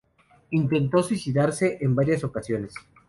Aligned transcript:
Intentó 0.49 1.03
suicidarse 1.03 1.77
en 1.79 1.93
varias 1.93 2.23
ocasiones. 2.23 2.73